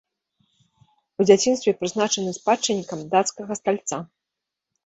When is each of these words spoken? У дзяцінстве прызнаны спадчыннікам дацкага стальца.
У 1.19 1.25
дзяцінстве 1.27 1.75
прызнаны 1.81 2.31
спадчыннікам 2.39 2.99
дацкага 3.15 3.51
стальца. 3.61 3.97